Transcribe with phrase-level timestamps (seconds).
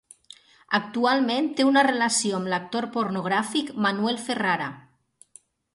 [0.77, 4.77] Actualment té una relació amb l'actor pornogràfic Manuel Ferrara.